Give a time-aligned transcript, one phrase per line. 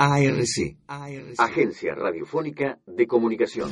[0.00, 0.78] ARC,
[1.36, 3.70] Agencia Radiofónica de Comunicación.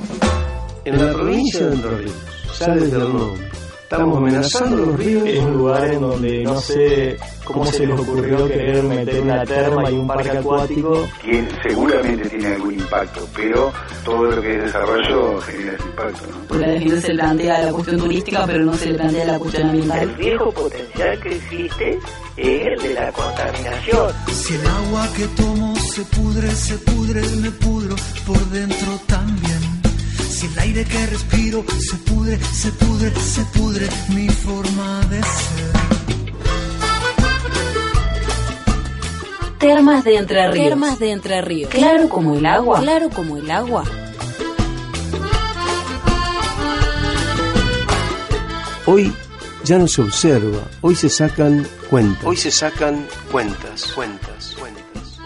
[0.85, 3.47] En la provincia de Entre Ríos, ya desde el nombre,
[3.89, 5.27] estamos amenazando los ríos.
[5.27, 9.89] Es un lugar en donde no sé cómo se les ocurrió querer meter una terma
[9.89, 11.07] y un parque acuático.
[11.23, 13.71] Que seguramente tiene algún impacto, pero
[14.05, 16.27] todo lo que es desarrollo genera ese impacto.
[16.27, 16.59] ¿no?
[16.59, 20.01] La gente se plantea la cuestión turística, pero no se le plantea la cuestión ambiental.
[20.01, 21.99] El riesgo potencial que existe
[22.37, 24.11] es el de la contaminación.
[24.31, 27.95] Si el agua que tomo se pudre, se pudre, me pudro
[28.27, 29.78] por dentro también.
[30.39, 35.73] Si el aire que respiro se pudre, se pudre, se pudre mi forma de ser.
[39.59, 40.65] Termas de Entre Ríos.
[40.69, 41.69] Termas de Entre Ríos.
[41.69, 42.79] Claro como el agua.
[42.79, 43.83] Claro como el agua.
[48.85, 49.13] Hoy
[49.65, 52.23] ya no se observa, hoy se sacan cuentas.
[52.23, 55.19] Hoy se sacan cuentas, cuentas, cuentas.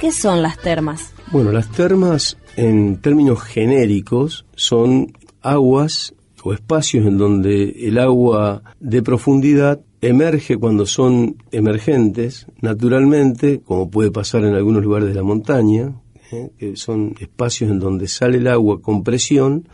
[0.00, 1.10] ¿Qué son las termas?
[1.30, 9.00] Bueno, las termas en términos genéricos son aguas o espacios en donde el agua de
[9.00, 16.02] profundidad emerge cuando son emergentes, naturalmente, como puede pasar en algunos lugares de la montaña,
[16.32, 16.50] ¿eh?
[16.58, 19.68] que son espacios en donde sale el agua con presión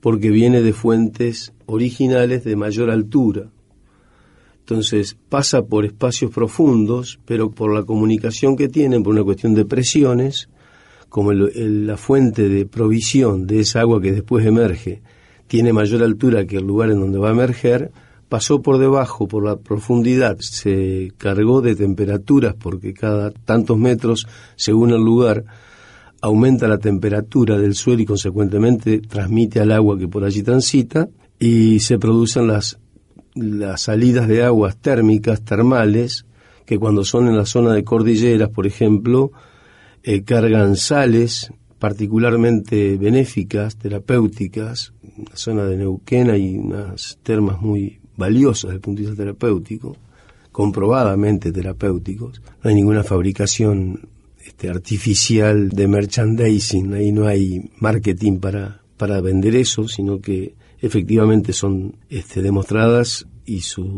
[0.00, 3.52] porque viene de fuentes originales de mayor altura.
[4.58, 9.64] Entonces pasa por espacios profundos, pero por la comunicación que tienen, por una cuestión de
[9.64, 10.48] presiones,
[11.10, 15.02] como el, la fuente de provisión de esa agua que después emerge
[15.48, 17.90] tiene mayor altura que el lugar en donde va a emerger,
[18.28, 24.92] pasó por debajo, por la profundidad, se cargó de temperaturas porque cada tantos metros, según
[24.92, 25.44] el lugar,
[26.20, 31.08] aumenta la temperatura del suelo y consecuentemente transmite al agua que por allí transita
[31.40, 32.78] y se producen las,
[33.34, 36.26] las salidas de aguas térmicas, termales,
[36.64, 39.32] que cuando son en la zona de cordilleras, por ejemplo,
[40.02, 44.92] eh, cargan sales particularmente benéficas, terapéuticas.
[45.02, 49.22] En la zona de Neuquén hay unas termas muy valiosas desde el punto de vista
[49.22, 49.96] terapéutico,
[50.52, 52.40] comprobadamente terapéuticos.
[52.62, 54.08] No hay ninguna fabricación
[54.44, 61.54] este, artificial de merchandising, ahí no hay marketing para, para vender eso, sino que efectivamente
[61.54, 63.88] son este, demostradas y sus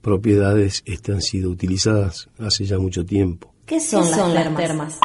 [0.00, 3.52] propiedades este, han sido utilizadas hace ya mucho tiempo.
[3.66, 4.98] ¿Qué son, ¿Qué las, son las termas?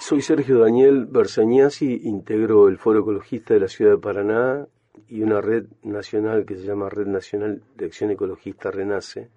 [0.00, 4.66] Soy Sergio Daniel Berseñasi, integro el Foro Ecologista de la Ciudad de Paraná
[5.08, 9.28] y una red nacional que se llama Red Nacional de Acción Ecologista Renace,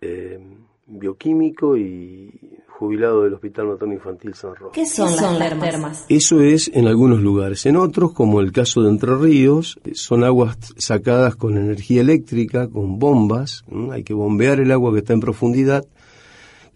[0.00, 0.40] eh,
[0.86, 2.32] bioquímico y
[2.66, 4.80] jubilado del Hospital Materno Infantil San Roque.
[4.80, 6.06] ¿Qué son, ¿Qué son las, las termas?
[6.08, 7.66] Eso es en algunos lugares.
[7.66, 12.98] En otros, como el caso de Entre Ríos, son aguas sacadas con energía eléctrica, con
[12.98, 13.64] bombas.
[13.92, 15.84] Hay que bombear el agua que está en profundidad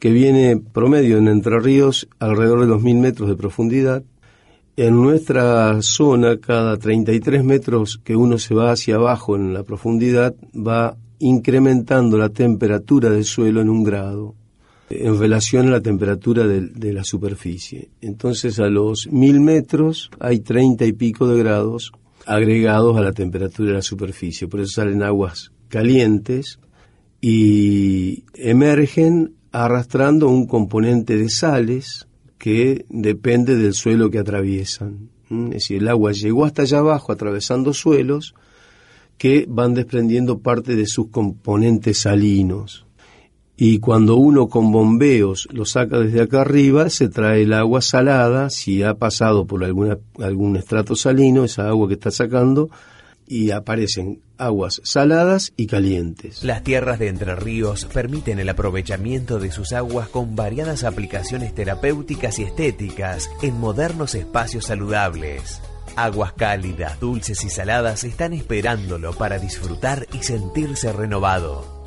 [0.00, 4.02] que viene promedio en Entre Ríos alrededor de los mil metros de profundidad.
[4.76, 10.34] En nuestra zona, cada 33 metros que uno se va hacia abajo en la profundidad,
[10.54, 14.34] va incrementando la temperatura del suelo en un grado
[14.88, 17.90] en relación a la temperatura de, de la superficie.
[18.00, 21.92] Entonces, a los mil metros hay 30 y pico de grados
[22.26, 24.48] agregados a la temperatura de la superficie.
[24.48, 26.58] Por eso salen aguas calientes
[27.20, 32.06] y emergen arrastrando un componente de sales
[32.38, 35.10] que depende del suelo que atraviesan.
[35.28, 35.46] ¿Mm?
[35.48, 38.34] Es decir, el agua llegó hasta allá abajo atravesando suelos
[39.18, 42.86] que van desprendiendo parte de sus componentes salinos.
[43.54, 48.48] Y cuando uno con bombeos lo saca desde acá arriba, se trae el agua salada,
[48.48, 52.70] si ha pasado por alguna, algún estrato salino, esa agua que está sacando,
[53.26, 56.42] y aparecen aguas saladas y calientes.
[56.42, 62.38] Las tierras de Entre Ríos permiten el aprovechamiento de sus aguas con variadas aplicaciones terapéuticas
[62.38, 65.60] y estéticas en modernos espacios saludables.
[65.96, 71.84] Aguas cálidas, dulces y saladas están esperándolo para disfrutar y sentirse renovado.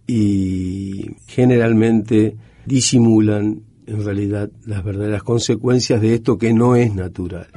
[0.06, 7.48] y generalmente disimulan en realidad las verdaderas consecuencias de esto que no es natural.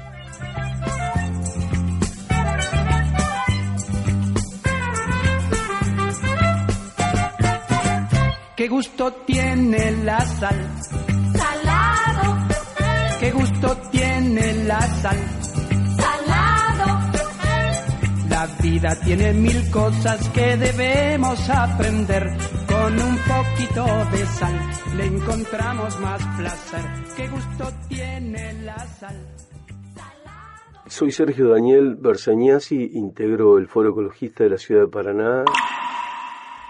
[8.67, 10.57] ¿Qué gusto tiene la sal?
[11.37, 12.47] Salado.
[13.17, 15.17] ¿Qué gusto tiene la sal?
[15.95, 16.99] Salado.
[18.29, 22.27] La vida tiene mil cosas que debemos aprender.
[22.67, 24.59] Con un poquito de sal
[24.97, 26.81] le encontramos más placer.
[27.15, 29.15] ¿Qué gusto tiene la sal?
[30.87, 35.45] Soy Sergio Daniel Bersañasi, integro el Foro Ecologista de la Ciudad de Paraná.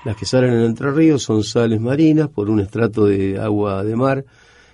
[0.08, 3.98] Las que salen en Entre Ríos son sales marinas por un estrato de agua de
[3.98, 4.24] mar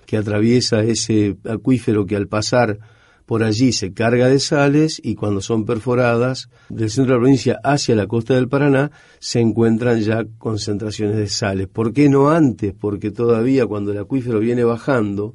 [0.06, 2.78] que atraviesa ese acuífero que al pasar
[3.26, 7.60] por allí se carga de sales y cuando son perforadas del centro de la provincia
[7.64, 11.66] hacia la costa del Paraná se encuentran ya concentraciones de sales.
[11.66, 12.72] ¿Por qué no antes?
[12.72, 15.34] Porque todavía cuando el acuífero viene bajando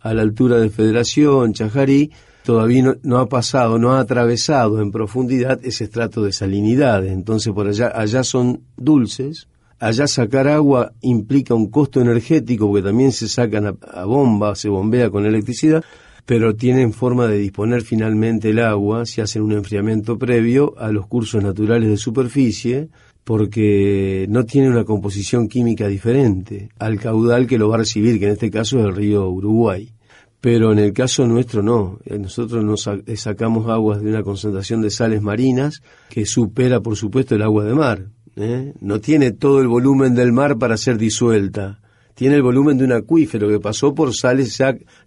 [0.00, 2.10] a la altura de Federación, Chajarí,
[2.48, 7.12] todavía no, no, ha pasado, no ha atravesado en profundidad ese estrato de salinidades.
[7.12, 9.48] Entonces por allá, allá son dulces.
[9.78, 14.70] Allá sacar agua implica un costo energético porque también se sacan a, a bomba, se
[14.70, 15.84] bombea con electricidad,
[16.24, 21.06] pero tienen forma de disponer finalmente el agua si hacen un enfriamiento previo a los
[21.06, 22.88] cursos naturales de superficie
[23.24, 28.24] porque no tiene una composición química diferente al caudal que lo va a recibir, que
[28.24, 29.92] en este caso es el río Uruguay
[30.40, 31.98] pero en el caso nuestro no.
[32.06, 32.88] Nosotros nos
[33.20, 37.74] sacamos aguas de una concentración de sales marinas que supera, por supuesto, el agua de
[37.74, 38.06] mar.
[38.36, 38.72] ¿eh?
[38.80, 41.80] No tiene todo el volumen del mar para ser disuelta.
[42.14, 44.60] Tiene el volumen de un acuífero que pasó por sales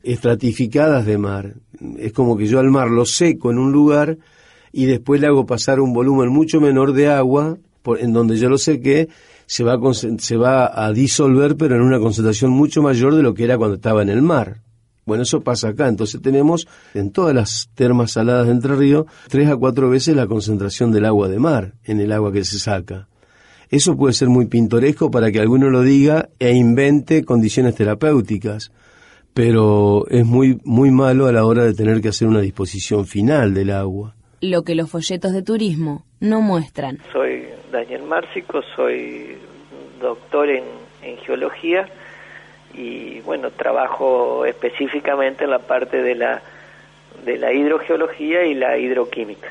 [0.04, 1.56] estratificadas de mar.
[1.98, 4.18] Es como que yo al mar lo seco en un lugar
[4.72, 8.48] y después le hago pasar un volumen mucho menor de agua por, en donde yo
[8.48, 9.10] lo sequé
[9.46, 13.34] se va, a, se va a disolver pero en una concentración mucho mayor de lo
[13.34, 14.62] que era cuando estaba en el mar.
[15.12, 15.90] Bueno, eso pasa acá.
[15.90, 20.26] Entonces tenemos en todas las termas saladas de Entre Ríos tres a cuatro veces la
[20.26, 23.10] concentración del agua de mar en el agua que se saca.
[23.70, 28.72] Eso puede ser muy pintoresco para que alguno lo diga e invente condiciones terapéuticas,
[29.34, 33.54] pero es muy, muy malo a la hora de tener que hacer una disposición final
[33.54, 34.16] del agua.
[34.40, 37.00] Lo que los folletos de turismo no muestran.
[37.12, 39.36] Soy Daniel Márcico, soy
[40.00, 40.64] doctor en,
[41.04, 41.86] en geología
[42.74, 46.42] y bueno, trabajo específicamente en la parte de la,
[47.24, 49.50] de la hidrogeología y la hidroquímica.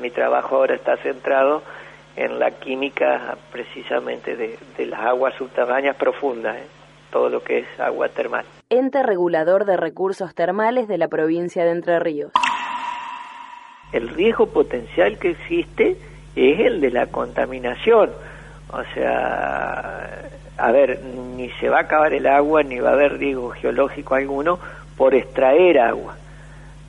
[0.00, 1.62] Mi trabajo ahora está centrado
[2.16, 6.66] en la química precisamente de, de las aguas subterráneas profundas, ¿eh?
[7.10, 8.44] todo lo que es agua termal.
[8.68, 12.32] Ente regulador de recursos termales de la provincia de Entre Ríos.
[13.92, 15.96] El riesgo potencial que existe
[16.34, 18.10] es el de la contaminación.
[18.72, 20.28] O sea,
[20.58, 24.14] a ver, ni se va a acabar el agua, ni va a haber riesgo geológico
[24.14, 24.58] alguno
[24.96, 26.16] por extraer agua.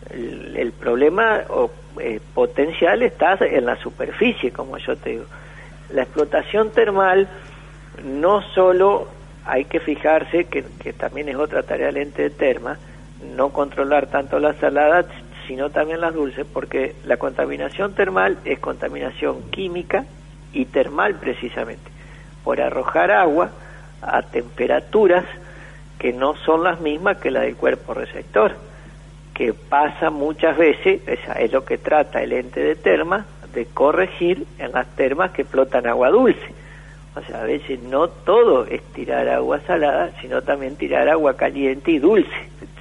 [0.09, 1.69] El, el problema o,
[1.99, 5.25] eh, potencial está en la superficie, como yo te digo.
[5.91, 7.27] La explotación termal
[8.03, 9.07] no solo
[9.45, 12.77] hay que fijarse, que, que también es otra tarea del ente de terma,
[13.35, 15.05] no controlar tanto las saladas,
[15.47, 20.05] sino también las dulces, porque la contaminación termal es contaminación química
[20.53, 21.89] y termal precisamente,
[22.47, 23.49] por arrojar agua
[24.01, 25.25] a temperaturas
[25.99, 28.53] que no son las mismas que la del cuerpo receptor,
[29.33, 34.45] que pasa muchas veces, esa es lo que trata el ente de terma, de corregir
[34.59, 36.53] en las termas que flotan agua dulce.
[37.17, 41.91] O sea, a veces no todo es tirar agua salada, sino también tirar agua caliente
[41.91, 42.31] y dulce.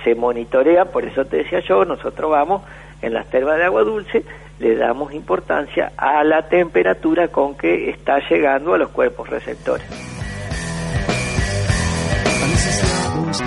[0.04, 2.62] Se monitorea, por eso te decía yo, nosotros vamos
[3.02, 4.24] en las termas de agua dulce,
[4.58, 9.86] le damos importancia a la temperatura con que está llegando a los cuerpos receptores.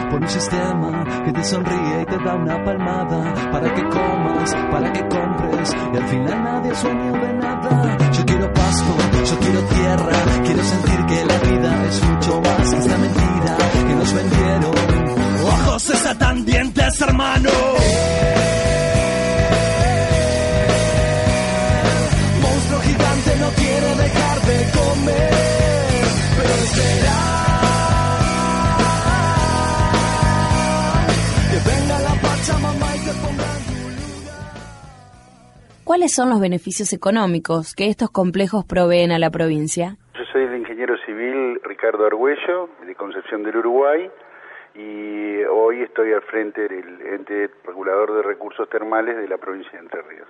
[0.10, 4.92] por un sistema que te sonríe y te da una palmada para que comas, para
[4.92, 7.98] que compres y al final nadie sueña de nada.
[8.12, 10.12] Yo quiero pasto, yo quiero tierra,
[10.46, 14.74] quiero sentir que la vida es mucho más que esta mentira que nos vendieron.
[15.46, 17.79] Ojos tan dientes, hermano.
[35.90, 39.98] ¿Cuáles son los beneficios económicos que estos complejos proveen a la provincia?
[40.14, 44.08] Yo soy el ingeniero civil Ricardo Argüello, de Concepción del Uruguay,
[44.76, 49.80] y hoy estoy al frente del ente regulador de recursos termales de la provincia de
[49.80, 50.28] Entre Ríos.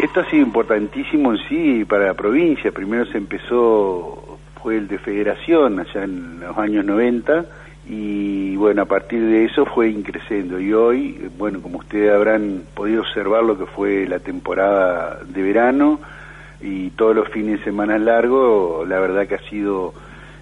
[0.00, 2.70] Esto ha sido importantísimo en sí para la provincia.
[2.70, 8.84] Primero se empezó, fue el de federación allá en los años 90 y bueno, a
[8.84, 10.60] partir de eso fue increciendo.
[10.60, 15.98] Y hoy, bueno, como ustedes habrán podido observar lo que fue la temporada de verano
[16.60, 19.94] y todos los fines de semana largos, la verdad que ha sido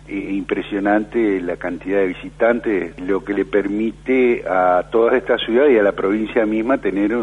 [0.09, 5.79] eh, impresionante la cantidad de visitantes, lo que le permite a toda esta ciudad y
[5.79, 7.17] a la provincia misma tener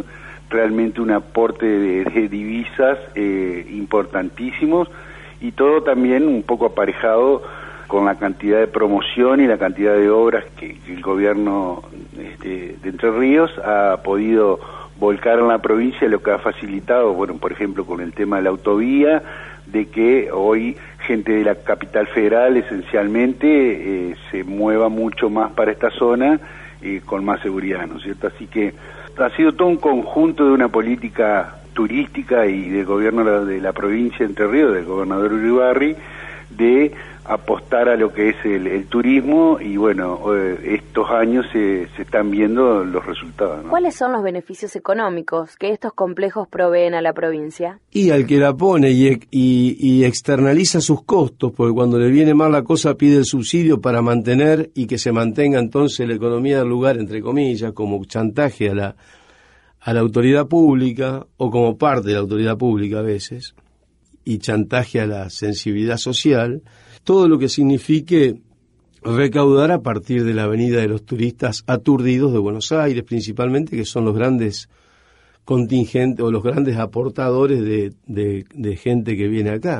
[0.50, 4.88] realmente un aporte de, divisas eh, importantísimos
[5.42, 7.42] y todo también un poco aparejado
[7.88, 11.84] con la cantidad de promoción y la cantidad de obras que, el gobierno
[12.18, 14.60] este, de Entre Ríos ha podido
[15.00, 18.44] volcar en la provincia, lo que ha facilitado, bueno, por ejemplo, con el tema de
[18.44, 19.22] la autovía,
[19.66, 25.72] de que hoy gente de la capital federal esencialmente eh, se mueva mucho más para
[25.72, 26.40] esta zona
[26.82, 28.28] y con más seguridad, ¿no es cierto?
[28.28, 28.74] Así que
[29.18, 34.20] ha sido todo un conjunto de una política turística y del gobierno de la provincia
[34.20, 35.96] de Entre Ríos, del gobernador Uribarri,
[36.50, 36.94] de
[37.26, 42.30] apostar a lo que es el, turismo y bueno, eh, estos años se, se, están
[42.32, 43.66] viendo los resultados.
[43.70, 47.80] ¿Cuáles son los beneficios económicos que estos complejos proveen a la provincia?
[47.92, 52.52] Y al que la pone y, y, externaliza sus costos, porque cuando le viene mal
[52.52, 56.68] la cosa pide el subsidio para mantener y que se mantenga entonces la economía del
[56.68, 58.96] lugar, entre comillas, como chantaje a la,
[59.80, 63.56] a la autoridad pública o como parte de la autoridad pública a veces,
[64.26, 66.62] y chantaje a la sensibilidad social,
[67.04, 68.42] todo lo que signifique
[69.04, 73.86] recaudar a partir de la venida de los turistas aturdidos de Buenos Aires, principalmente, que
[73.86, 74.70] son los grandes
[75.44, 79.80] contingentes o los grandes aportadores de, gente que viene acá.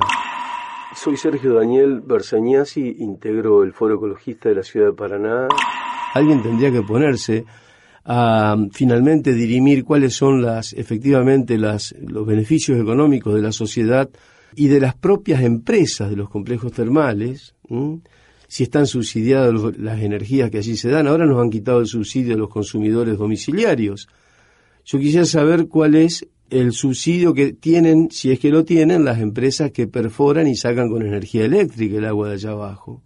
[0.96, 5.48] Soy Sergio Daniel Bersañasi, integro el Foro Ecologista de la Ciudad de Paraná.
[6.14, 7.46] Alguien tendría que ponerse
[8.06, 14.10] a finalmente dirimir cuáles son las efectivamente las, los beneficios económicos de la sociedad
[14.56, 17.56] y de las propias empresas de los complejos termales,
[18.48, 21.08] si están subsidiadas las energías que allí se dan.
[21.08, 24.08] Ahora nos han quitado el subsidio a los consumidores domiciliarios.
[24.86, 29.20] Yo quisiera saber cuál es el subsidio que tienen, si es que lo tienen, las
[29.20, 33.02] empresas que perforan y sacan con energía eléctrica el agua de allá abajo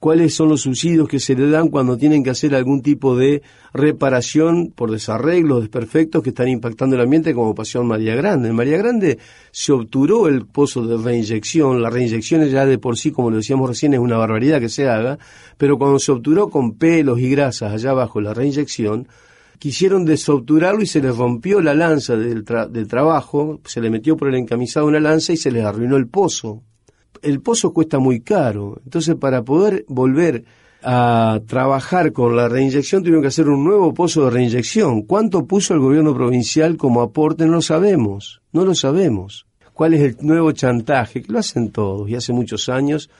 [0.00, 3.42] cuáles son los subsidios que se le dan cuando tienen que hacer algún tipo de
[3.74, 8.48] reparación por desarreglos desperfectos que están impactando el ambiente, como pasó en María Grande.
[8.48, 9.18] En María Grande
[9.52, 13.68] se obturó el pozo de reinyección, la reinyección ya de por sí, como lo decíamos
[13.68, 15.18] recién, es una barbaridad que se haga,
[15.58, 19.06] pero cuando se obturó con pelos y grasas allá abajo la reinyección,
[19.58, 24.28] quisieron desobturarlo y se les rompió la lanza del, del trabajo, se le metió por
[24.28, 26.62] el encamisado una lanza y se les arruinó el pozo
[27.22, 28.80] el pozo cuesta muy caro.
[28.84, 30.44] Entonces, para poder volver
[30.82, 35.02] a trabajar con la reinyección, tuvieron que hacer un nuevo pozo de reinyección.
[35.02, 37.46] ¿Cuánto puso el gobierno provincial como aporte?
[37.46, 39.46] No lo sabemos, no lo sabemos.
[39.74, 41.22] ¿Cuál es el nuevo chantaje?
[41.22, 43.10] Que lo hacen todos y hace muchos años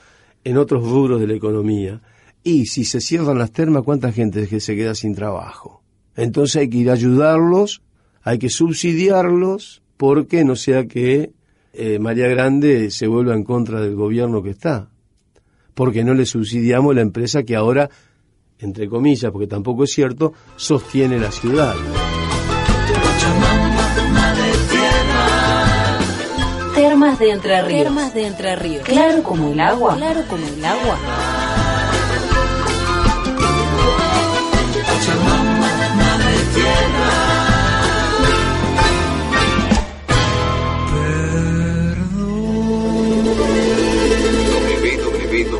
[0.43, 2.01] en otros rubros de la economía.
[2.43, 5.81] Y si se cierran las termas, ¿cuánta gente que se queda sin trabajo?
[6.15, 7.81] Entonces hay que ir a ayudarlos,
[8.23, 11.31] hay que subsidiarlos, porque no sea que
[11.73, 14.89] eh, María Grande se vuelva en contra del gobierno que está,
[15.73, 17.89] porque no le subsidiamos la empresa que ahora,
[18.59, 21.75] entre comillas, porque tampoco es cierto, sostiene la ciudad.
[26.75, 27.83] Termas de Entre Ríos.
[27.83, 28.83] Termas de Entre Ríos.
[28.83, 29.95] Claro como el agua.
[29.95, 30.97] Claro como el agua.